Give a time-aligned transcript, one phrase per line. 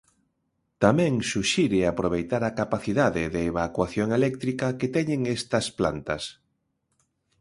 [0.83, 6.23] Tamén suxire aproveitar a capacidade de evacuación eléctrica que teñen estas plantas.